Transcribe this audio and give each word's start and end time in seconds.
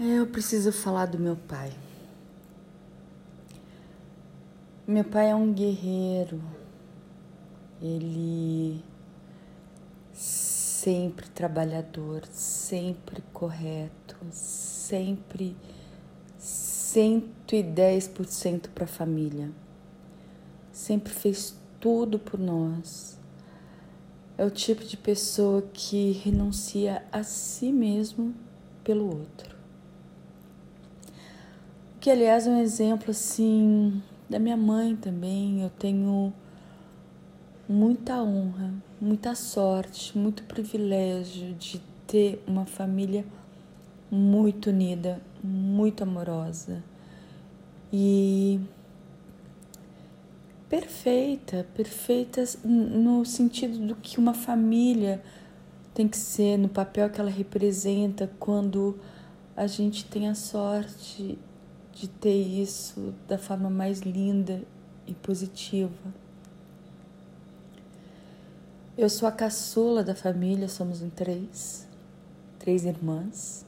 É, 0.00 0.18
eu 0.18 0.26
preciso 0.26 0.72
falar 0.72 1.06
do 1.06 1.18
meu 1.18 1.36
pai. 1.36 1.72
Meu 4.86 5.04
pai 5.04 5.30
é 5.30 5.34
um 5.34 5.52
guerreiro. 5.52 6.40
Ele 7.80 8.82
sempre 10.12 11.28
trabalhador, 11.28 12.24
sempre 12.26 13.22
correto, 13.32 14.16
sempre 14.30 15.56
110% 16.38 18.68
para 18.74 18.84
a 18.84 18.88
família. 18.88 19.50
Sempre 20.72 21.12
fez 21.12 21.54
tudo 21.78 22.18
por 22.18 22.40
nós. 22.40 23.18
É 24.38 24.44
o 24.44 24.50
tipo 24.50 24.84
de 24.84 24.96
pessoa 24.96 25.62
que 25.72 26.12
renuncia 26.12 27.04
a 27.12 27.22
si 27.22 27.70
mesmo 27.70 28.34
pelo 28.82 29.06
outro. 29.06 29.51
Que 32.02 32.10
aliás 32.10 32.48
é 32.48 32.50
um 32.50 32.60
exemplo 32.60 33.12
assim 33.12 34.02
da 34.28 34.40
minha 34.40 34.56
mãe 34.56 34.96
também. 34.96 35.62
Eu 35.62 35.70
tenho 35.70 36.32
muita 37.68 38.20
honra, 38.20 38.74
muita 39.00 39.36
sorte, 39.36 40.18
muito 40.18 40.42
privilégio 40.42 41.54
de 41.54 41.80
ter 42.04 42.42
uma 42.44 42.66
família 42.66 43.24
muito 44.10 44.70
unida, 44.70 45.22
muito 45.44 46.02
amorosa 46.02 46.82
e 47.92 48.58
perfeita, 50.68 51.64
perfeita 51.72 52.42
no 52.64 53.24
sentido 53.24 53.78
do 53.78 53.94
que 53.94 54.18
uma 54.18 54.34
família 54.34 55.22
tem 55.94 56.08
que 56.08 56.16
ser, 56.16 56.56
no 56.56 56.68
papel 56.68 57.08
que 57.10 57.20
ela 57.20 57.30
representa 57.30 58.28
quando 58.40 58.98
a 59.56 59.68
gente 59.68 60.04
tem 60.04 60.28
a 60.28 60.34
sorte 60.34 61.38
de 61.92 62.08
ter 62.08 62.40
isso 62.42 63.14
da 63.28 63.38
forma 63.38 63.68
mais 63.68 64.00
linda 64.00 64.62
e 65.06 65.14
positiva. 65.14 66.12
Eu 68.96 69.08
sou 69.08 69.28
a 69.28 69.32
caçula 69.32 70.02
da 70.02 70.14
família, 70.14 70.68
somos 70.68 71.02
em 71.02 71.10
três, 71.10 71.86
três 72.58 72.84
irmãs. 72.84 73.64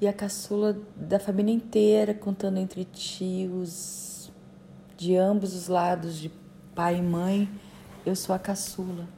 E 0.00 0.08
a 0.08 0.12
caçula 0.12 0.78
da 0.96 1.18
família 1.18 1.52
inteira, 1.52 2.12
contando 2.12 2.58
entre 2.58 2.84
tios, 2.84 4.30
de 4.96 5.16
ambos 5.16 5.54
os 5.54 5.68
lados, 5.68 6.18
de 6.18 6.30
pai 6.74 6.98
e 6.98 7.02
mãe, 7.02 7.48
eu 8.04 8.14
sou 8.14 8.34
a 8.34 8.38
caçula. 8.38 9.08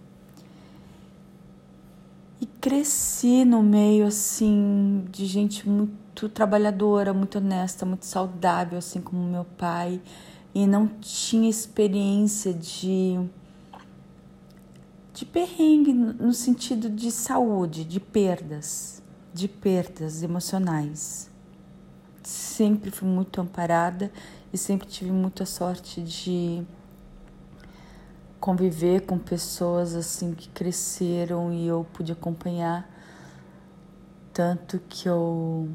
Cresci 2.67 3.45
no 3.45 3.63
meio 3.63 4.09
assim 4.09 5.05
de 5.13 5.25
gente 5.25 5.69
muito 5.69 6.29
trabalhadora, 6.29 7.15
muito 7.15 7.39
honesta, 7.39 7.87
muito 7.87 8.05
saudável, 8.05 8.77
assim 8.77 9.01
como 9.01 9.23
meu 9.23 9.45
pai, 9.45 10.03
e 10.53 10.67
não 10.67 10.89
tinha 10.89 11.49
experiência 11.49 12.53
de 12.53 13.21
de 15.15 15.25
perrengue 15.25 15.93
no 15.93 16.33
sentido 16.33 16.91
de 16.91 17.13
saúde, 17.13 17.85
de 17.85 18.01
perdas, 18.01 19.01
de 19.33 19.47
perdas 19.47 20.25
emocionais. 20.25 21.31
Sempre 22.21 22.91
fui 22.91 23.07
muito 23.07 23.41
amparada 23.41 24.11
e 24.53 24.59
sempre 24.59 24.89
tive 24.89 25.13
muita 25.13 25.47
sorte 25.47 26.03
de 26.03 26.67
conviver 28.41 29.03
com 29.07 29.19
pessoas 29.19 29.95
assim 29.95 30.35
que 30.35 30.49
cresceram 30.49 31.53
e 31.53 31.67
eu 31.67 31.87
pude 31.93 32.13
acompanhar 32.13 32.89
tanto 34.33 34.79
que 34.87 35.09
eu 35.09 35.71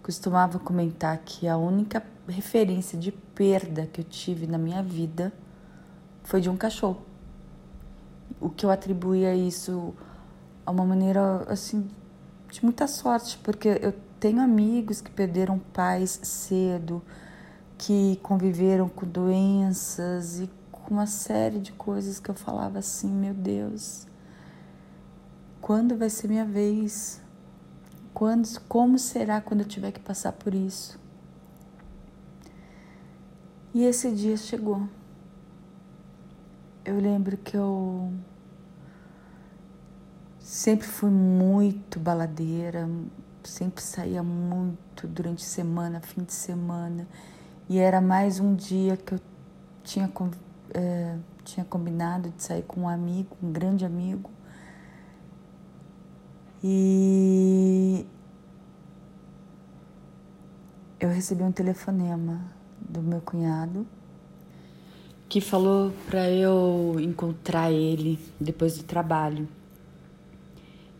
costumava 0.00 0.58
comentar 0.60 1.18
que 1.18 1.48
a 1.48 1.56
única 1.56 2.00
referência 2.28 2.96
de 2.96 3.10
perda 3.10 3.86
que 3.86 4.00
eu 4.00 4.04
tive 4.04 4.46
na 4.46 4.56
minha 4.56 4.82
vida 4.82 5.32
foi 6.22 6.40
de 6.40 6.48
um 6.48 6.56
cachorro. 6.56 7.02
O 8.40 8.48
que 8.48 8.64
eu 8.64 8.70
atribuía 8.70 9.34
isso 9.34 9.92
a 10.64 10.70
uma 10.70 10.84
maneira 10.84 11.44
assim 11.48 11.88
de 12.50 12.62
muita 12.62 12.86
sorte, 12.86 13.36
porque 13.42 13.80
eu 13.82 13.92
tenho 14.20 14.40
amigos 14.40 15.00
que 15.00 15.10
perderam 15.10 15.58
pais 15.58 16.20
cedo, 16.22 17.02
que 17.76 18.20
conviveram 18.22 18.88
com 18.88 19.06
doenças 19.06 20.38
e 20.38 20.48
com 20.84 20.94
uma 20.94 21.06
série 21.06 21.58
de 21.58 21.72
coisas 21.72 22.20
que 22.20 22.30
eu 22.30 22.34
falava 22.34 22.78
assim, 22.78 23.10
meu 23.10 23.32
Deus, 23.32 24.06
quando 25.60 25.96
vai 25.96 26.10
ser 26.10 26.28
minha 26.28 26.44
vez? 26.44 27.20
Quando, 28.12 28.60
como 28.68 28.98
será 28.98 29.40
quando 29.40 29.60
eu 29.60 29.66
tiver 29.66 29.90
que 29.90 30.00
passar 30.00 30.32
por 30.32 30.54
isso? 30.54 31.00
E 33.72 33.82
esse 33.82 34.12
dia 34.12 34.36
chegou. 34.36 34.88
Eu 36.84 37.00
lembro 37.00 37.36
que 37.38 37.56
eu 37.56 38.12
sempre 40.38 40.86
fui 40.86 41.10
muito 41.10 41.98
baladeira, 41.98 42.88
sempre 43.42 43.82
saía 43.82 44.22
muito 44.22 45.08
durante 45.08 45.42
semana, 45.42 46.00
fim 46.00 46.22
de 46.22 46.34
semana, 46.34 47.08
e 47.68 47.78
era 47.78 48.00
mais 48.00 48.38
um 48.38 48.54
dia 48.54 48.96
que 48.96 49.14
eu 49.14 49.20
tinha 49.82 50.06
é, 50.74 51.16
tinha 51.44 51.64
combinado 51.64 52.30
de 52.30 52.42
sair 52.42 52.62
com 52.62 52.82
um 52.82 52.88
amigo, 52.88 53.36
um 53.42 53.52
grande 53.52 53.84
amigo. 53.84 54.30
E 56.62 58.04
eu 60.98 61.08
recebi 61.08 61.42
um 61.42 61.52
telefonema 61.52 62.40
do 62.80 63.00
meu 63.00 63.20
cunhado 63.20 63.86
que 65.28 65.40
falou 65.40 65.92
para 66.06 66.30
eu 66.30 66.96
encontrar 67.00 67.70
ele 67.70 68.18
depois 68.40 68.76
do 68.78 68.84
trabalho 68.84 69.48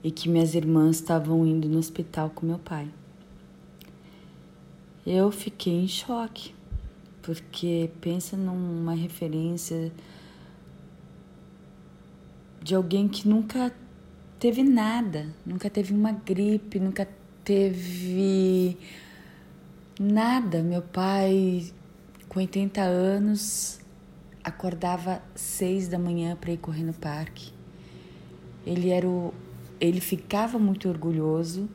e 0.02 0.10
que 0.10 0.28
minhas 0.28 0.54
irmãs 0.54 0.96
estavam 0.96 1.46
indo 1.46 1.68
no 1.68 1.78
hospital 1.78 2.30
com 2.30 2.44
meu 2.44 2.58
pai. 2.58 2.88
Eu 5.06 5.30
fiquei 5.30 5.84
em 5.84 5.88
choque 5.88 6.54
porque 7.24 7.90
pensa 8.02 8.36
numa 8.36 8.94
referência 8.94 9.90
de 12.62 12.74
alguém 12.74 13.08
que 13.08 13.26
nunca 13.26 13.74
teve 14.38 14.62
nada, 14.62 15.34
nunca 15.44 15.70
teve 15.70 15.94
uma 15.94 16.12
gripe, 16.12 16.78
nunca 16.78 17.08
teve 17.42 18.76
nada. 19.98 20.62
Meu 20.62 20.82
pai, 20.82 21.72
com 22.28 22.40
80 22.40 22.82
anos, 22.82 23.80
acordava 24.42 25.22
seis 25.34 25.88
da 25.88 25.98
manhã 25.98 26.36
para 26.36 26.52
ir 26.52 26.58
correr 26.58 26.82
no 26.82 26.92
parque. 26.92 27.52
Ele 28.66 28.90
era 28.90 29.08
o, 29.08 29.32
ele 29.80 30.00
ficava 30.00 30.58
muito 30.58 30.90
orgulhoso 30.90 31.70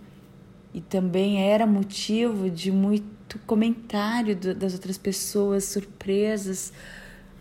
e 0.75 0.79
também 0.79 1.41
era 1.41 1.65
motivo 1.65 2.51
de 2.51 2.71
muito 2.71 3.18
muito 3.29 3.39
comentário 3.45 4.35
das 4.35 4.73
outras 4.73 4.97
pessoas, 4.97 5.65
surpresas 5.65 6.73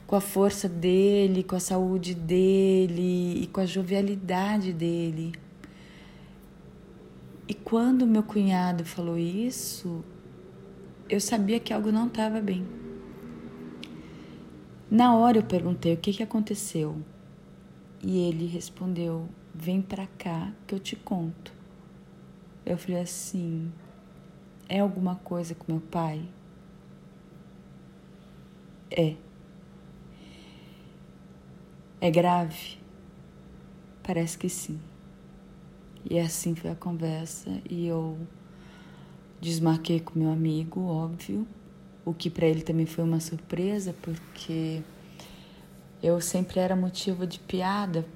com 0.07 0.17
a 0.17 0.21
força 0.21 0.69
dele, 0.69 1.43
com 1.43 1.57
a 1.57 1.61
saúde 1.61 2.15
dele 2.15 3.43
e 3.43 3.47
com 3.47 3.61
a 3.61 3.67
jovialidade 3.67 4.73
dele. 4.73 5.33
E 7.47 7.55
quando 7.55 8.07
meu 8.07 8.23
cunhado 8.23 8.85
falou 8.85 9.17
isso, 9.17 10.05
eu 11.09 11.21
sabia 11.21 11.59
que 11.59 11.73
algo 11.73 11.91
não 11.91 12.07
estava 12.07 12.39
bem. 12.41 12.67
Na 14.91 15.17
hora 15.17 15.39
eu 15.39 15.43
perguntei 15.43 15.95
o 15.95 15.99
que, 15.99 16.13
que 16.13 16.23
aconteceu. 16.23 16.97
E 18.03 18.19
ele 18.29 18.47
respondeu: 18.47 19.27
Vem 19.55 19.81
pra 19.81 20.07
cá 20.19 20.53
que 20.67 20.75
eu 20.75 20.79
te 20.79 20.97
conto. 20.97 21.53
Eu 22.65 22.77
falei 22.77 23.01
assim: 23.01 23.71
é 24.69 24.81
alguma 24.81 25.17
coisa 25.17 25.55
com 25.55 25.73
meu 25.73 25.81
pai? 25.81 26.23
É. 28.91 29.15
É 32.01 32.11
grave? 32.11 32.79
Parece 34.03 34.39
que 34.39 34.49
sim. 34.49 34.79
E 36.09 36.19
assim 36.19 36.55
foi 36.55 36.71
a 36.71 36.75
conversa 36.75 37.61
e 37.69 37.87
eu 37.87 38.17
desmarquei 39.41 40.01
com 40.01 40.19
meu 40.19 40.31
amigo, 40.31 40.81
óbvio, 40.87 41.47
o 42.05 42.15
que 42.15 42.31
para 42.31 42.47
ele 42.47 42.63
também 42.63 42.87
foi 42.87 43.05
uma 43.05 43.21
surpresa, 43.21 43.95
porque 44.01 44.83
eu 46.03 46.21
sempre 46.21 46.61
era 46.61 46.75
motivo 46.75 47.27
de 47.27 47.39
piada, 47.41 48.07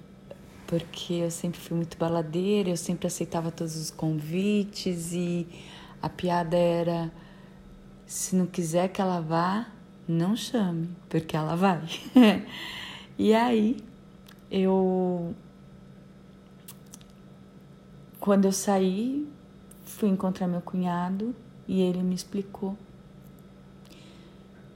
porque 0.66 1.14
eu 1.14 1.31
sempre 1.31 1.60
fui 1.60 1.76
muito 1.76 1.98
baladeira, 1.98 2.70
eu 2.70 2.76
sempre 2.76 3.06
aceitava 3.06 3.50
todos 3.50 3.76
os 3.76 3.90
convites 3.90 5.12
e 5.12 5.46
a 6.02 6.08
piada 6.08 6.56
era: 6.56 7.12
se 8.04 8.34
não 8.34 8.46
quiser 8.46 8.88
que 8.88 9.00
ela 9.00 9.20
vá, 9.20 9.69
não 10.06 10.34
chame, 10.37 10.90
porque 11.08 11.37
ela 11.37 11.54
vai. 11.54 11.82
e 13.16 13.32
aí, 13.32 13.76
eu. 14.50 15.34
Quando 18.19 18.44
eu 18.44 18.52
saí, 18.52 19.28
fui 19.84 20.08
encontrar 20.08 20.46
meu 20.46 20.60
cunhado 20.60 21.34
e 21.66 21.81
ele 21.81 22.02
me 22.02 22.14
explicou 22.14 22.76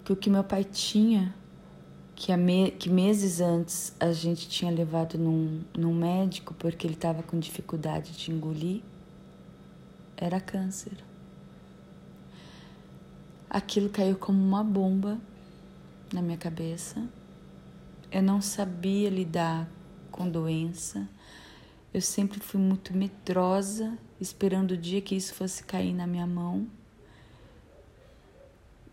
que 0.04 0.12
o 0.12 0.16
que 0.16 0.30
meu 0.30 0.44
pai 0.44 0.64
tinha, 0.64 1.34
que, 2.14 2.34
me, 2.36 2.70
que 2.70 2.88
meses 2.88 3.40
antes 3.40 3.94
a 3.98 4.12
gente 4.12 4.48
tinha 4.48 4.70
levado 4.70 5.18
num, 5.18 5.60
num 5.76 5.92
médico 5.94 6.54
porque 6.54 6.86
ele 6.86 6.94
estava 6.94 7.22
com 7.22 7.38
dificuldade 7.38 8.12
de 8.12 8.32
engolir, 8.32 8.82
era 10.16 10.40
câncer. 10.40 10.92
Aquilo 13.48 13.88
caiu 13.88 14.16
como 14.16 14.42
uma 14.42 14.64
bomba 14.64 15.20
na 16.12 16.20
minha 16.20 16.36
cabeça. 16.36 17.08
Eu 18.10 18.22
não 18.22 18.40
sabia 18.40 19.08
lidar 19.08 19.68
com 20.10 20.28
doença. 20.28 21.08
Eu 21.92 22.00
sempre 22.00 22.40
fui 22.40 22.60
muito 22.60 22.92
medrosa, 22.96 23.96
esperando 24.20 24.72
o 24.72 24.76
dia 24.76 25.00
que 25.00 25.14
isso 25.14 25.34
fosse 25.34 25.62
cair 25.62 25.94
na 25.94 26.06
minha 26.06 26.26
mão 26.26 26.68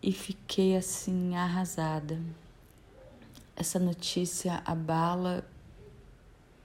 e 0.03 0.11
fiquei 0.11 0.75
assim 0.75 1.33
arrasada. 1.35 2.21
Essa 3.55 3.79
notícia 3.79 4.61
abala 4.65 5.47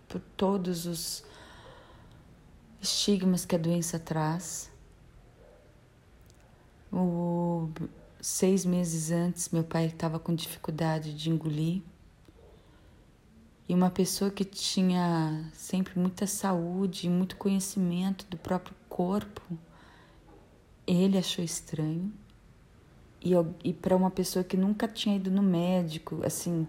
por 0.08 0.20
todos 0.37 0.87
os 0.87 1.25
estigmas 2.81 3.44
que 3.44 3.55
a 3.55 3.58
doença 3.58 3.99
traz. 3.99 4.70
O, 6.93 7.69
seis 8.20 8.64
meses 8.64 9.11
antes, 9.11 9.49
meu 9.50 9.64
pai 9.64 9.87
estava 9.87 10.19
com 10.19 10.35
dificuldade 10.35 11.14
de 11.14 11.31
engolir. 11.31 11.82
E 13.69 13.75
uma 13.75 13.90
pessoa 13.90 14.31
que 14.31 14.44
tinha 14.44 15.44
sempre 15.52 15.99
muita 15.99 16.26
saúde 16.26 17.06
e 17.06 17.11
muito 17.11 17.37
conhecimento 17.37 18.26
do 18.26 18.37
próprio 18.37 18.75
corpo, 18.88 19.43
ele 20.87 21.19
achou 21.19 21.44
estranho 21.44 22.11
e, 23.23 23.32
e 23.62 23.73
para 23.73 23.96
uma 23.96 24.11
pessoa 24.11 24.44
que 24.44 24.56
nunca 24.56 24.87
tinha 24.87 25.17
ido 25.17 25.31
no 25.31 25.43
médico, 25.43 26.20
assim, 26.25 26.67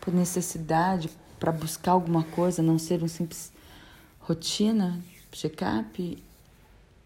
por 0.00 0.12
necessidade, 0.12 1.10
para 1.38 1.52
buscar 1.52 1.92
alguma 1.92 2.24
coisa, 2.24 2.62
não 2.62 2.78
ser 2.78 3.02
um 3.02 3.08
simples 3.08 3.52
rotina, 4.20 5.00
check-up, 5.30 6.22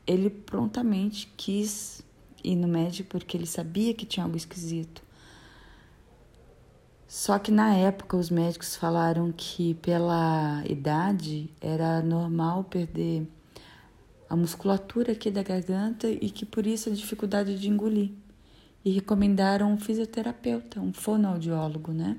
ele 0.06 0.31
prontamente 0.31 1.33
quis 1.37 2.03
ir 2.43 2.56
no 2.56 2.69
médico 2.69 3.11
porque 3.11 3.37
ele 3.37 3.46
sabia 3.46 3.94
que 3.94 4.06
tinha 4.06 4.25
algo 4.25 4.37
esquisito. 4.37 5.02
Só 7.06 7.38
que 7.38 7.50
na 7.50 7.75
época 7.75 8.17
os 8.17 8.29
médicos 8.29 8.76
falaram 8.76 9.32
que 9.32 9.75
pela 9.75 10.62
idade 10.69 11.50
era 11.61 12.02
normal 12.02 12.64
perder 12.64 13.26
a 14.29 14.37
musculatura 14.37 15.12
aqui 15.12 15.31
da 15.31 15.43
garganta 15.43 16.06
e 16.06 16.31
que 16.31 16.44
por 16.44 16.67
isso 16.67 16.90
a 16.90 16.93
dificuldade 16.93 17.58
de 17.58 17.69
engolir 17.69 18.11
e 18.85 18.90
recomendaram 18.90 19.73
um 19.73 19.79
fisioterapeuta, 19.79 20.81
um 20.81 20.93
fonoaudiólogo, 20.93 21.93
né? 21.93 22.19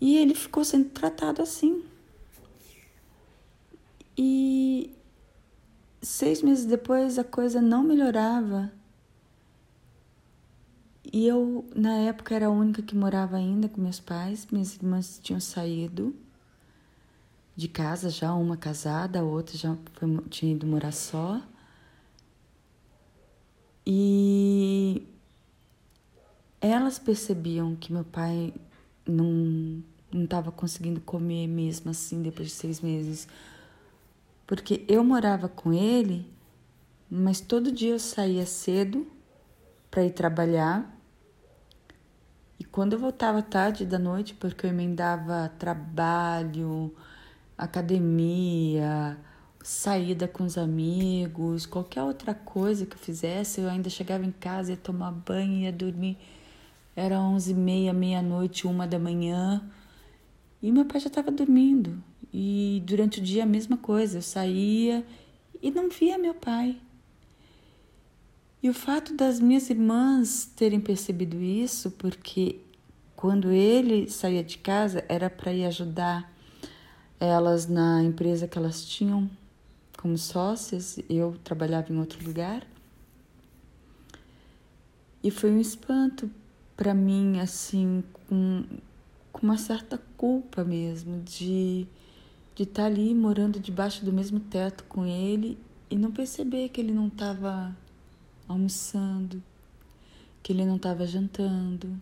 E 0.00 0.16
ele 0.16 0.34
ficou 0.34 0.64
sendo 0.64 0.88
tratado 0.90 1.42
assim. 1.42 1.84
E 4.16 4.90
seis 6.00 6.42
meses 6.42 6.64
depois 6.64 7.18
a 7.18 7.24
coisa 7.24 7.60
não 7.60 7.82
melhorava. 7.82 8.72
E 11.12 11.26
eu, 11.26 11.68
na 11.74 11.94
época, 11.98 12.34
era 12.34 12.46
a 12.46 12.50
única 12.50 12.82
que 12.82 12.94
morava 12.94 13.36
ainda 13.36 13.68
com 13.68 13.80
meus 13.80 13.98
pais. 13.98 14.46
Minhas 14.50 14.76
irmãs 14.76 15.18
tinham 15.22 15.40
saído 15.40 16.14
de 17.56 17.68
casa 17.68 18.08
já, 18.10 18.32
uma 18.32 18.56
casada, 18.56 19.20
a 19.20 19.22
outra 19.22 19.56
já 19.56 19.76
foi, 19.94 20.18
tinha 20.28 20.52
ido 20.52 20.66
morar 20.66 20.92
só. 20.92 21.42
E 23.84 25.02
elas 26.60 26.98
percebiam 26.98 27.74
que 27.74 27.92
meu 27.92 28.04
pai 28.04 28.54
não 29.06 29.82
estava 30.12 30.52
conseguindo 30.52 31.00
comer 31.00 31.46
mesmo 31.46 31.90
assim 31.90 32.22
depois 32.22 32.48
de 32.48 32.54
seis 32.54 32.80
meses, 32.80 33.26
porque 34.50 34.84
eu 34.88 35.04
morava 35.04 35.48
com 35.48 35.72
ele, 35.72 36.28
mas 37.08 37.40
todo 37.40 37.70
dia 37.70 37.90
eu 37.90 38.00
saía 38.00 38.44
cedo 38.44 39.06
para 39.88 40.02
ir 40.02 40.10
trabalhar 40.10 40.92
e 42.58 42.64
quando 42.64 42.94
eu 42.94 42.98
voltava 42.98 43.42
tarde 43.42 43.86
da 43.86 43.96
noite, 43.96 44.34
porque 44.34 44.66
eu 44.66 44.70
emendava 44.70 45.52
trabalho, 45.56 46.92
academia, 47.56 49.16
saída 49.62 50.26
com 50.26 50.42
os 50.42 50.58
amigos, 50.58 51.64
qualquer 51.64 52.02
outra 52.02 52.34
coisa 52.34 52.84
que 52.84 52.96
eu 52.96 53.00
fizesse, 53.00 53.60
eu 53.60 53.68
ainda 53.68 53.88
chegava 53.88 54.26
em 54.26 54.32
casa, 54.32 54.72
ia 54.72 54.76
tomar 54.76 55.12
banho, 55.12 55.60
ia 55.60 55.72
dormir. 55.72 56.18
Era 56.96 57.20
onze 57.20 57.52
e 57.52 57.54
meia, 57.54 57.92
meia-noite, 57.92 58.66
uma 58.66 58.84
da 58.84 58.98
manhã. 58.98 59.62
E 60.60 60.72
meu 60.72 60.86
pai 60.86 60.98
já 60.98 61.06
estava 61.06 61.30
dormindo. 61.30 62.09
E 62.32 62.82
durante 62.84 63.20
o 63.20 63.22
dia 63.22 63.42
a 63.42 63.46
mesma 63.46 63.76
coisa, 63.76 64.18
eu 64.18 64.22
saía 64.22 65.04
e 65.62 65.70
não 65.70 65.88
via 65.88 66.18
meu 66.18 66.34
pai. 66.34 66.80
E 68.62 68.68
o 68.68 68.74
fato 68.74 69.14
das 69.14 69.40
minhas 69.40 69.70
irmãs 69.70 70.50
terem 70.54 70.80
percebido 70.80 71.40
isso, 71.40 71.90
porque 71.92 72.60
quando 73.16 73.50
ele 73.50 74.08
saía 74.10 74.44
de 74.44 74.58
casa 74.58 75.04
era 75.08 75.30
para 75.30 75.52
ir 75.52 75.64
ajudar 75.64 76.30
elas 77.18 77.66
na 77.66 78.02
empresa 78.02 78.46
que 78.46 78.56
elas 78.56 78.84
tinham 78.84 79.30
como 79.98 80.16
sócias, 80.16 80.98
eu 81.08 81.36
trabalhava 81.44 81.92
em 81.92 81.98
outro 81.98 82.24
lugar. 82.24 82.66
E 85.22 85.30
foi 85.30 85.50
um 85.50 85.60
espanto 85.60 86.30
para 86.74 86.94
mim, 86.94 87.38
assim, 87.40 88.02
com, 88.26 88.64
com 89.30 89.42
uma 89.42 89.58
certa 89.58 90.00
culpa 90.16 90.64
mesmo 90.64 91.20
de 91.20 91.86
de 92.60 92.64
estar 92.64 92.82
tá 92.82 92.88
ali 92.88 93.14
morando 93.14 93.58
debaixo 93.58 94.04
do 94.04 94.12
mesmo 94.12 94.38
teto 94.38 94.84
com 94.84 95.06
ele 95.06 95.58
e 95.88 95.96
não 95.96 96.12
perceber 96.12 96.68
que 96.68 96.78
ele 96.78 96.92
não 96.92 97.06
estava 97.06 97.74
almoçando, 98.46 99.42
que 100.42 100.52
ele 100.52 100.66
não 100.66 100.76
estava 100.76 101.06
jantando. 101.06 101.98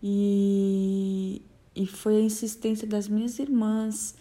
E, 0.00 1.42
e 1.74 1.84
foi 1.84 2.18
a 2.18 2.20
insistência 2.20 2.86
das 2.86 3.08
minhas 3.08 3.40
irmãs 3.40 4.14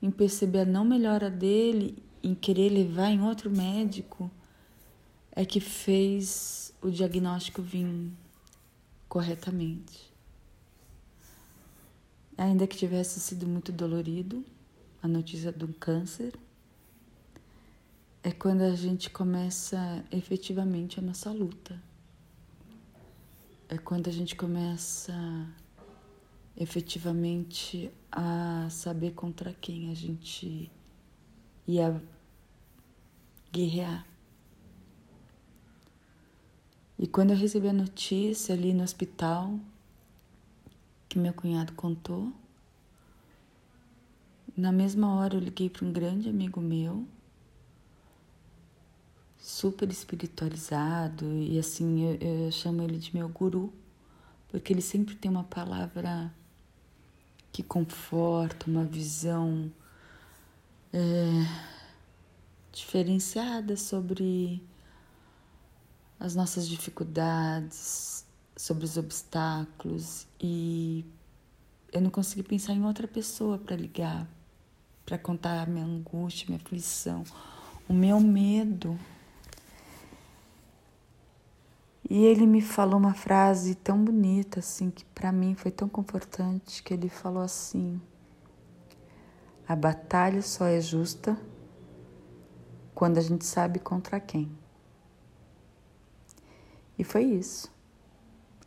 em 0.00 0.10
perceber 0.10 0.60
a 0.60 0.64
não 0.64 0.86
melhora 0.86 1.28
dele, 1.28 2.02
em 2.22 2.34
querer 2.34 2.70
levar 2.70 3.10
em 3.10 3.20
outro 3.20 3.50
médico, 3.50 4.30
é 5.32 5.44
que 5.44 5.60
fez 5.60 6.72
o 6.80 6.90
diagnóstico 6.90 7.60
vir 7.60 8.10
corretamente. 9.06 10.10
Ainda 12.38 12.66
que 12.66 12.74
tivesse 12.74 13.20
sido 13.20 13.46
muito 13.46 13.70
dolorido 13.70 14.42
a 15.02 15.08
notícia 15.08 15.50
do 15.50 15.68
câncer, 15.74 16.32
é 18.22 18.30
quando 18.30 18.62
a 18.62 18.74
gente 18.76 19.10
começa 19.10 20.04
efetivamente 20.12 21.00
a 21.00 21.02
nossa 21.02 21.32
luta. 21.32 21.82
É 23.68 23.76
quando 23.76 24.08
a 24.08 24.12
gente 24.12 24.36
começa 24.36 25.12
efetivamente 26.56 27.90
a 28.12 28.68
saber 28.70 29.12
contra 29.12 29.52
quem 29.54 29.90
a 29.90 29.94
gente 29.94 30.70
ia 31.66 32.00
guerrear. 33.50 34.06
E 36.96 37.08
quando 37.08 37.30
eu 37.30 37.36
recebi 37.36 37.68
a 37.68 37.72
notícia 37.72 38.54
ali 38.54 38.72
no 38.72 38.84
hospital, 38.84 39.58
que 41.08 41.18
meu 41.18 41.34
cunhado 41.34 41.72
contou, 41.72 42.32
na 44.56 44.72
mesma 44.72 45.14
hora 45.14 45.34
eu 45.34 45.40
liguei 45.40 45.70
para 45.70 45.84
um 45.84 45.92
grande 45.92 46.28
amigo 46.28 46.60
meu, 46.60 47.06
super 49.38 49.90
espiritualizado, 49.90 51.26
e 51.36 51.58
assim 51.58 52.02
eu, 52.02 52.14
eu 52.46 52.52
chamo 52.52 52.82
ele 52.82 52.98
de 52.98 53.14
meu 53.14 53.28
guru, 53.28 53.72
porque 54.48 54.72
ele 54.72 54.82
sempre 54.82 55.14
tem 55.14 55.30
uma 55.30 55.44
palavra 55.44 56.32
que 57.52 57.62
conforta, 57.62 58.70
uma 58.70 58.84
visão 58.84 59.70
é, 60.92 60.98
diferenciada 62.72 63.76
sobre 63.76 64.62
as 66.18 66.34
nossas 66.34 66.68
dificuldades, 66.68 68.24
sobre 68.56 68.84
os 68.84 68.96
obstáculos 68.96 70.26
e 70.40 71.04
eu 71.92 72.00
não 72.00 72.10
consegui 72.10 72.42
pensar 72.42 72.72
em 72.72 72.84
outra 72.84 73.06
pessoa 73.06 73.58
para 73.58 73.76
ligar, 73.76 74.26
para 75.12 75.18
contar 75.18 75.60
a 75.60 75.66
minha 75.66 75.84
angústia, 75.84 76.46
minha 76.48 76.58
aflição, 76.58 77.22
o 77.86 77.92
meu 77.92 78.18
medo. 78.18 78.98
E 82.08 82.24
ele 82.24 82.46
me 82.46 82.62
falou 82.62 82.98
uma 82.98 83.12
frase 83.12 83.74
tão 83.74 84.02
bonita 84.02 84.60
assim 84.60 84.90
que 84.90 85.04
para 85.04 85.30
mim 85.30 85.54
foi 85.54 85.70
tão 85.70 85.86
confortante 85.86 86.82
que 86.82 86.94
ele 86.94 87.10
falou 87.10 87.42
assim: 87.42 88.00
A 89.68 89.76
batalha 89.76 90.40
só 90.40 90.64
é 90.64 90.80
justa 90.80 91.38
quando 92.94 93.18
a 93.18 93.22
gente 93.22 93.44
sabe 93.44 93.78
contra 93.78 94.18
quem. 94.18 94.50
E 96.98 97.04
foi 97.04 97.24
isso. 97.24 97.70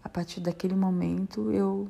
A 0.03 0.09
partir 0.09 0.41
daquele 0.41 0.75
momento 0.75 1.51
eu 1.51 1.89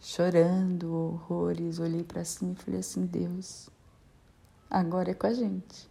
chorando 0.00 0.92
horrores, 0.92 1.78
olhei 1.78 2.04
para 2.04 2.24
cima 2.24 2.52
e 2.52 2.56
falei 2.56 2.80
assim: 2.80 3.06
Deus, 3.06 3.68
agora 4.70 5.10
é 5.10 5.14
com 5.14 5.26
a 5.26 5.32
gente. 5.32 5.88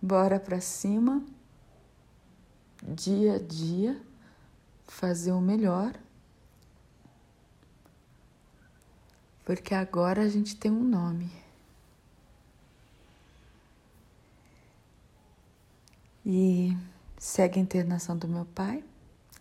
Bora 0.00 0.38
para 0.38 0.60
cima, 0.60 1.24
dia 2.82 3.34
a 3.34 3.38
dia, 3.38 4.00
fazer 4.86 5.32
o 5.32 5.40
melhor. 5.40 5.92
Porque 9.44 9.74
agora 9.74 10.22
a 10.22 10.28
gente 10.28 10.54
tem 10.56 10.70
um 10.70 10.84
nome. 10.84 11.32
E 16.24 16.76
segue 17.18 17.58
a 17.58 17.62
internação 17.62 18.16
do 18.16 18.28
meu 18.28 18.44
pai. 18.44 18.84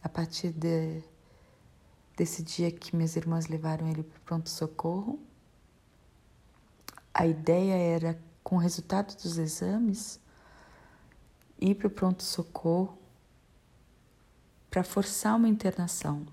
A 0.01 0.07
partir 0.07 0.53
de, 0.53 1.03
desse 2.17 2.41
dia 2.41 2.71
que 2.71 2.95
minhas 2.95 3.15
irmãs 3.15 3.47
levaram 3.47 3.87
ele 3.87 4.01
para 4.01 4.17
o 4.17 4.21
pronto-socorro, 4.21 5.19
a 7.13 7.27
ideia 7.27 7.75
era, 7.75 8.19
com 8.43 8.55
o 8.55 8.59
resultado 8.59 9.15
dos 9.15 9.37
exames, 9.37 10.19
ir 11.59 11.75
para 11.75 11.87
o 11.87 11.91
pronto-socorro 11.91 12.97
para 14.69 14.83
forçar 14.83 15.35
uma 15.35 15.47
internação. 15.47 16.25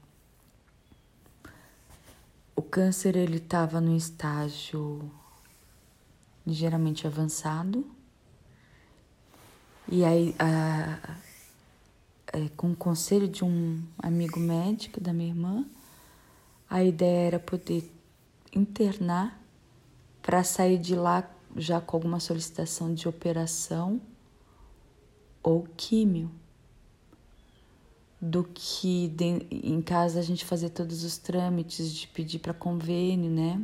O 2.57 2.62
câncer 2.62 3.14
ele 3.14 3.37
estava 3.37 3.81
no 3.81 3.95
estágio 3.95 5.11
ligeiramente 6.47 7.07
avançado 7.07 7.91
e 9.88 10.05
aí 10.05 10.35
a, 10.38 11.17
é, 12.35 12.49
com 12.57 12.73
o 12.73 12.76
conselho 12.76 13.29
de 13.29 13.45
um 13.45 13.81
amigo 13.97 14.41
médico 14.41 15.00
da 15.00 15.12
minha 15.12 15.29
irmã, 15.29 15.64
a 16.69 16.83
ideia 16.83 17.29
era 17.29 17.38
poder 17.38 17.88
internar 18.53 19.41
para 20.21 20.43
sair 20.43 20.76
de 20.76 20.97
lá 20.97 21.31
já 21.57 21.81
com 21.81 21.97
alguma 21.97 22.19
solicitação 22.19 22.93
de 22.93 23.09
operação 23.09 24.00
ou 25.41 25.69
químio, 25.76 26.29
do 28.21 28.43
que 28.43 29.09
de, 29.09 29.47
em 29.53 29.81
casa 29.81 30.19
a 30.19 30.23
gente 30.23 30.45
fazer 30.45 30.71
todos 30.71 31.05
os 31.05 31.19
trâmites 31.19 31.93
de 31.93 32.09
pedir 32.09 32.41
para 32.41 32.55
convênio, 32.55 33.31
né? 33.31 33.62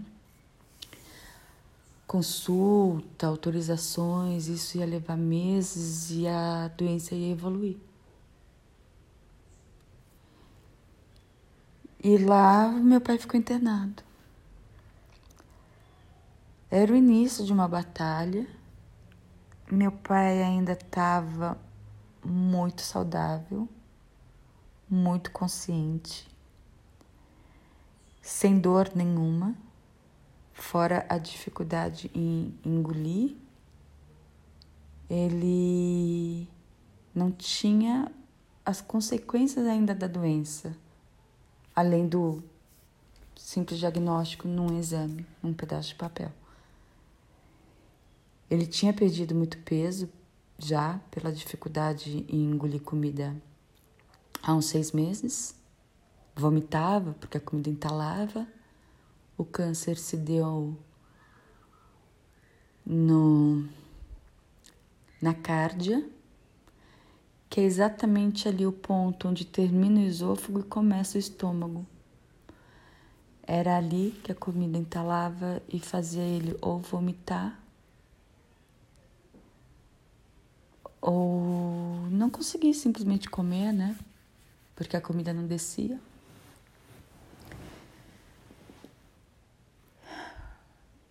Consulta, 2.07 3.27
autorizações, 3.27 4.47
isso 4.47 4.79
ia 4.79 4.87
levar 4.87 5.17
meses 5.17 6.11
e 6.11 6.29
a 6.29 6.69
doença 6.69 7.15
ia 7.15 7.33
evoluir. 7.33 7.90
E 12.03 12.17
lá 12.17 12.69
meu 12.69 12.99
pai 12.99 13.19
ficou 13.19 13.39
internado. 13.39 14.03
Era 16.71 16.91
o 16.93 16.97
início 16.97 17.45
de 17.45 17.53
uma 17.53 17.69
batalha. 17.69 18.47
Meu 19.71 19.93
pai 19.93 20.43
ainda 20.43 20.73
estava 20.73 21.59
muito 22.25 22.81
saudável, 22.81 23.69
muito 24.89 25.31
consciente, 25.31 26.27
sem 28.23 28.59
dor 28.59 28.91
nenhuma, 28.95 29.55
fora 30.55 31.05
a 31.07 31.19
dificuldade 31.19 32.11
em 32.15 32.59
engolir. 32.65 33.37
Ele 35.09 36.49
não 37.15 37.31
tinha 37.31 38.11
as 38.65 38.81
consequências 38.81 39.67
ainda 39.67 39.95
da 39.95 40.07
doença, 40.07 40.75
além 41.75 42.07
do 42.07 42.43
simples 43.37 43.79
diagnóstico 43.79 44.47
num 44.47 44.79
exame, 44.79 45.27
num 45.43 45.53
pedaço 45.55 45.89
de 45.89 45.95
papel. 45.95 46.33
Ele 48.51 48.67
tinha 48.67 48.93
perdido 48.93 49.35
muito 49.35 49.59
peso 49.59 50.09
já 50.59 51.01
pela 51.11 51.33
dificuldade 51.33 52.27
em 52.29 52.51
engolir 52.51 52.83
comida 52.83 53.35
há 54.43 54.55
uns 54.55 54.67
seis 54.67 54.93
meses. 54.93 55.55
Vomitava 56.35 57.15
porque 57.15 57.39
a 57.39 57.41
comida 57.41 57.71
entalava. 57.71 58.47
O 59.37 59.45
câncer 59.45 59.97
se 59.97 60.17
deu 60.17 60.77
no, 62.85 63.67
na 65.21 65.33
cárdia, 65.33 66.07
que 67.51 67.61
é 67.61 67.65
exatamente 67.65 68.49
ali 68.49 68.65
o 68.65 68.71
ponto 68.71 69.27
onde 69.27 69.45
termina 69.45 69.99
o 69.99 70.05
esôfago 70.05 70.61
e 70.61 70.63
começa 70.63 71.19
o 71.19 71.21
estômago. 71.21 71.85
Era 73.43 73.77
ali 73.77 74.13
que 74.23 74.31
a 74.31 74.35
comida 74.37 74.79
entalava 74.79 75.61
e 75.69 75.81
fazia 75.81 76.23
ele 76.23 76.57
ou 76.63 76.79
vomitar 76.79 77.59
ou 81.01 82.07
não 82.11 82.31
consegui 82.31 82.73
simplesmente 82.73 83.29
comer, 83.29 83.73
né? 83.73 83.97
Porque 84.77 84.97
a 84.97 85.01
comida 85.01 85.33
não 85.33 85.45
descia. 85.47 85.99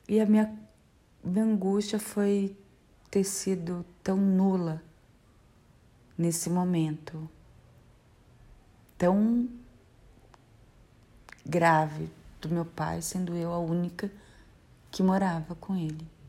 E 0.08 0.22
a 0.22 0.26
minha, 0.26 0.58
minha 1.22 1.44
angústia 1.44 2.00
foi 2.00 2.56
ter 3.12 3.26
sido 3.26 3.86
tão 4.02 4.16
nula 4.16 4.82
nesse 6.20 6.52
momento, 6.52 7.28
tão 8.96 9.50
grave 11.44 12.12
do 12.40 12.50
meu 12.50 12.66
pai, 12.66 13.02
sendo 13.02 13.36
eu 13.36 13.52
a 13.52 13.58
única 13.58 14.12
que 14.92 15.02
morava 15.02 15.56
com 15.56 15.76
ele 15.76 16.20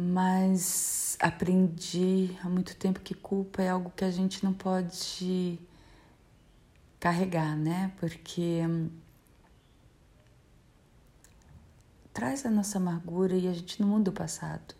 mas 0.00 1.16
aprendi 1.18 2.36
há 2.44 2.48
muito 2.48 2.76
tempo 2.76 3.00
que 3.00 3.14
culpa 3.14 3.62
é 3.62 3.68
algo 3.68 3.90
que 3.96 4.04
a 4.04 4.10
gente 4.12 4.44
não 4.44 4.52
pode 4.52 5.58
carregar, 7.00 7.56
né? 7.56 7.92
Porque 7.98 8.62
hum, 8.64 8.90
traz 12.14 12.46
a 12.46 12.50
nossa 12.50 12.78
amargura 12.78 13.34
e 13.34 13.48
a 13.48 13.52
gente 13.52 13.82
não 13.82 13.88
muda 13.88 14.10
o 14.10 14.14
passado. 14.14 14.77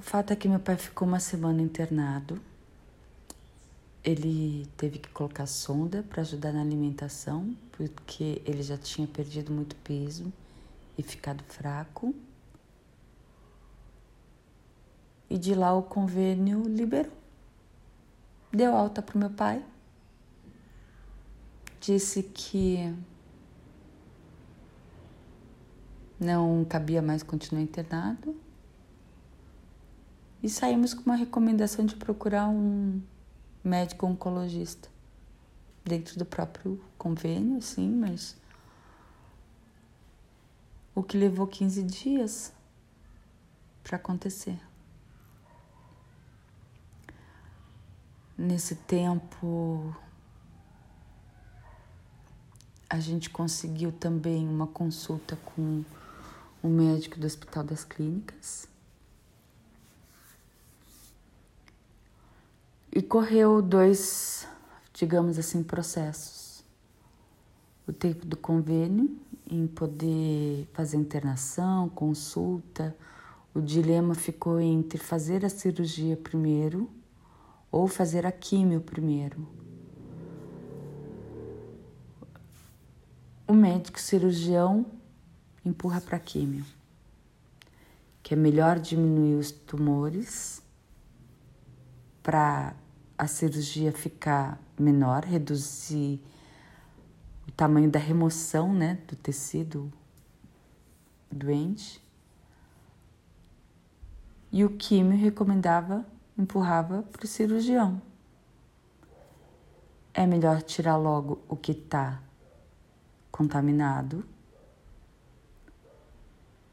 O 0.00 0.02
fato 0.02 0.32
é 0.32 0.36
que 0.36 0.48
meu 0.48 0.58
pai 0.58 0.78
ficou 0.78 1.06
uma 1.06 1.20
semana 1.20 1.60
internado. 1.60 2.40
Ele 4.02 4.66
teve 4.74 4.98
que 4.98 5.10
colocar 5.10 5.44
sonda 5.44 6.02
para 6.02 6.22
ajudar 6.22 6.54
na 6.54 6.62
alimentação, 6.62 7.54
porque 7.72 8.40
ele 8.46 8.62
já 8.62 8.78
tinha 8.78 9.06
perdido 9.06 9.52
muito 9.52 9.76
peso 9.76 10.32
e 10.96 11.02
ficado 11.02 11.44
fraco. 11.44 12.14
E 15.28 15.36
de 15.36 15.54
lá 15.54 15.74
o 15.76 15.82
convênio 15.82 16.62
liberou. 16.62 17.12
Deu 18.50 18.74
alta 18.74 19.02
para 19.02 19.16
o 19.16 19.18
meu 19.18 19.30
pai. 19.30 19.62
Disse 21.78 22.22
que 22.22 22.90
não 26.18 26.64
cabia 26.64 27.02
mais 27.02 27.22
continuar 27.22 27.60
internado. 27.60 28.34
E 30.42 30.48
saímos 30.48 30.94
com 30.94 31.02
uma 31.02 31.16
recomendação 31.16 31.84
de 31.84 31.94
procurar 31.94 32.48
um 32.48 33.02
médico 33.62 34.06
oncologista 34.06 34.88
dentro 35.84 36.18
do 36.18 36.24
próprio 36.24 36.82
convênio, 36.96 37.60
sim, 37.60 37.90
mas 37.90 38.36
o 40.94 41.02
que 41.02 41.18
levou 41.18 41.46
15 41.46 41.82
dias 41.82 42.52
para 43.82 43.96
acontecer. 43.96 44.58
Nesse 48.36 48.74
tempo, 48.74 49.94
a 52.88 52.98
gente 52.98 53.28
conseguiu 53.28 53.92
também 53.92 54.48
uma 54.48 54.66
consulta 54.66 55.36
com 55.36 55.84
o 56.62 56.68
médico 56.68 57.20
do 57.20 57.26
Hospital 57.26 57.64
das 57.64 57.84
Clínicas 57.84 58.69
E 62.92 63.00
correu 63.00 63.62
dois, 63.62 64.46
digamos 64.92 65.38
assim, 65.38 65.62
processos. 65.62 66.64
O 67.86 67.92
tempo 67.92 68.26
do 68.26 68.36
convênio, 68.36 69.16
em 69.48 69.66
poder 69.66 70.68
fazer 70.72 70.96
internação, 70.96 71.88
consulta. 71.88 72.96
O 73.54 73.60
dilema 73.60 74.14
ficou 74.14 74.60
entre 74.60 74.98
fazer 74.98 75.44
a 75.44 75.48
cirurgia 75.48 76.16
primeiro 76.16 76.90
ou 77.70 77.86
fazer 77.86 78.26
a 78.26 78.32
químio 78.32 78.80
primeiro. 78.80 79.60
o 83.50 83.52
médico 83.52 83.98
cirurgião 83.98 84.86
empurra 85.64 86.00
para 86.00 86.20
químio, 86.20 86.64
que 88.22 88.32
é 88.32 88.36
melhor 88.36 88.78
diminuir 88.78 89.34
os 89.34 89.50
tumores 89.50 90.62
para 92.22 92.76
a 93.20 93.26
cirurgia 93.26 93.92
ficar 93.92 94.58
menor, 94.78 95.26
reduzir 95.26 96.18
o 97.46 97.52
tamanho 97.52 97.90
da 97.90 97.98
remoção 97.98 98.72
né, 98.72 98.98
do 99.06 99.14
tecido 99.14 99.92
doente. 101.30 102.02
E 104.50 104.64
o 104.64 104.70
químio 104.70 105.18
recomendava, 105.18 106.02
empurrava 106.38 107.02
para 107.12 107.22
o 107.22 107.28
cirurgião. 107.28 108.00
É 110.14 110.26
melhor 110.26 110.62
tirar 110.62 110.96
logo 110.96 111.42
o 111.46 111.54
que 111.56 111.72
está 111.72 112.22
contaminado 113.30 114.24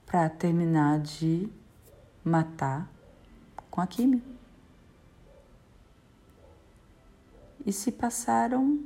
para 0.06 0.30
terminar 0.30 1.02
de 1.02 1.50
matar 2.24 2.90
com 3.70 3.82
a 3.82 3.86
química. 3.86 4.37
E 7.68 7.74
se 7.74 7.92
passaram 7.92 8.86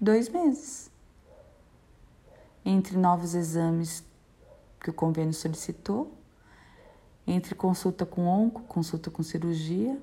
dois 0.00 0.30
meses 0.30 0.90
entre 2.64 2.96
novos 2.96 3.34
exames 3.34 4.02
que 4.80 4.88
o 4.88 4.94
convênio 4.94 5.34
solicitou, 5.34 6.16
entre 7.26 7.54
consulta 7.54 8.06
com 8.06 8.26
onco, 8.26 8.62
consulta 8.62 9.10
com 9.10 9.22
cirurgia, 9.22 10.00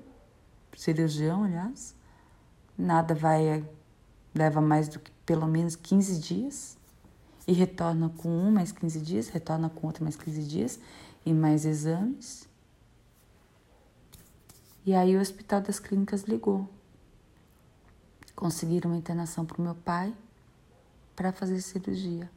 cirurgião, 0.76 1.42
aliás, 1.42 1.96
nada 2.78 3.12
vai 3.12 3.68
leva 4.32 4.60
mais 4.60 4.86
do 4.86 5.00
que 5.00 5.10
pelo 5.26 5.48
menos 5.48 5.74
15 5.74 6.20
dias 6.20 6.78
e 7.44 7.52
retorna 7.52 8.08
com 8.18 8.28
um 8.28 8.52
mais 8.52 8.70
15 8.70 9.00
dias, 9.00 9.28
retorna 9.28 9.68
com 9.68 9.88
outro 9.88 10.04
mais 10.04 10.14
15 10.14 10.44
dias 10.44 10.78
e 11.26 11.34
mais 11.34 11.64
exames. 11.64 12.48
E 14.86 14.94
aí 14.94 15.16
o 15.16 15.20
Hospital 15.20 15.60
das 15.60 15.80
Clínicas 15.80 16.22
ligou. 16.22 16.68
Conseguiram 18.34 18.90
uma 18.90 18.96
internação 18.96 19.44
para 19.44 19.60
o 19.60 19.64
meu 19.64 19.74
pai 19.74 20.14
para 21.14 21.32
fazer 21.32 21.60
cirurgia. 21.60 22.30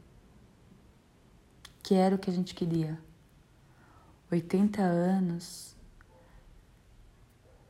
Que 1.82 1.96
era 1.96 2.16
o 2.16 2.20
que 2.20 2.30
a 2.30 2.34
gente 2.34 2.54
queria. 2.54 3.00
80 4.32 4.82
anos. 4.82 5.76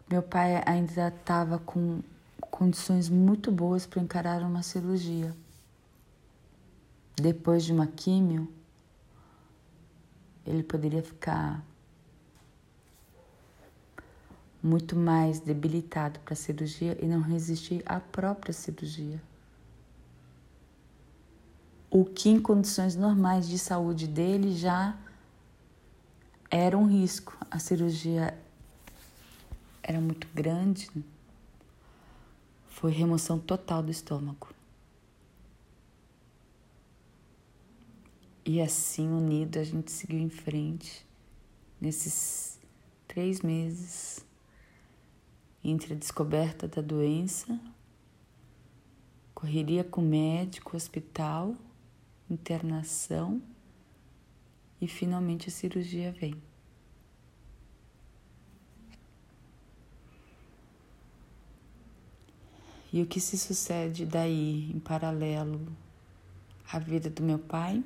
Meu 0.10 0.22
pai 0.22 0.64
ainda 0.66 1.08
estava 1.08 1.60
com 1.60 2.02
condições 2.52 3.10
muito 3.10 3.52
boas 3.52 3.86
para 3.86 4.02
encarar 4.02 4.42
uma 4.42 4.64
cirurgia. 4.64 5.36
Depois 7.16 7.64
de 7.64 7.74
uma 7.74 7.88
químio, 7.88 8.52
ele 10.46 10.64
poderia 10.64 11.02
ficar 11.02 11.64
muito 14.66 14.96
mais 14.96 15.40
debilitado 15.40 16.20
para 16.22 16.34
a 16.34 16.36
cirurgia 16.36 16.98
e 17.00 17.06
não 17.06 17.22
resistir 17.22 17.84
à 17.86 18.00
própria 18.00 18.52
cirurgia. 18.52 19.22
O 21.88 22.04
que, 22.04 22.30
em 22.30 22.42
condições 22.42 22.96
normais 22.96 23.48
de 23.48 23.60
saúde 23.60 24.08
dele, 24.08 24.56
já 24.56 24.98
era 26.50 26.76
um 26.76 26.88
risco. 26.88 27.38
A 27.52 27.60
cirurgia 27.60 28.36
era 29.84 30.02
muito 30.02 30.28
grande, 30.34 30.90
foi 32.68 32.92
remoção 32.92 33.38
total 33.38 33.84
do 33.84 33.92
estômago. 33.92 34.50
E 38.44 38.60
assim, 38.60 39.08
unido, 39.08 39.60
a 39.60 39.64
gente 39.64 39.92
seguiu 39.92 40.20
em 40.20 40.30
frente 40.30 41.06
nesses 41.80 42.60
três 43.08 43.42
meses 43.42 44.25
entre 45.70 45.94
a 45.94 45.98
descoberta 45.98 46.68
da 46.68 46.82
doença, 46.82 47.60
correria 49.34 49.84
com 49.84 50.00
médico, 50.00 50.78
hospital, 50.78 51.56
internação 52.30 53.42
e 54.80 54.88
finalmente 54.88 55.50
a 55.50 55.52
cirurgia 55.52 56.12
vem. 56.12 56.36
E 62.94 63.02
o 63.02 63.08
que 63.08 63.20
se 63.20 63.38
sucede 63.38 64.06
daí, 64.06 64.72
em 64.72 64.80
paralelo 64.80 65.68
à 66.72 66.78
vida 66.78 67.10
do 67.10 67.24
meu 67.24 67.40
pai? 67.40 67.84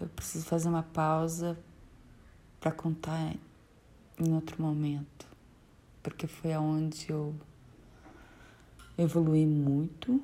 Eu 0.00 0.08
preciso 0.08 0.44
fazer 0.44 0.68
uma 0.68 0.82
pausa 0.82 1.58
para 2.60 2.72
contar 2.72 3.34
em 4.18 4.34
outro 4.34 4.60
momento, 4.60 5.26
porque 6.02 6.26
foi 6.26 6.52
aonde 6.52 7.10
eu 7.10 7.34
evolui 8.96 9.46
muito, 9.46 10.20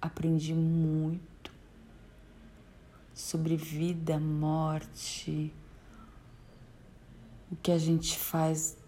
aprendi 0.00 0.54
muito 0.54 1.52
sobre 3.12 3.56
vida, 3.56 4.18
morte, 4.18 5.52
o 7.50 7.56
que 7.56 7.72
a 7.72 7.78
gente 7.78 8.16
faz 8.16 8.78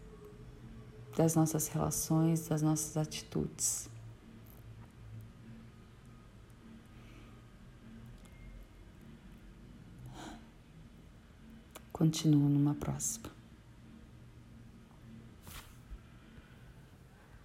das 1.16 1.34
nossas 1.34 1.66
relações, 1.68 2.48
das 2.48 2.62
nossas 2.62 2.96
atitudes. 2.96 3.90
Continuo 11.92 12.48
numa 12.48 12.74
próxima. 12.74 13.31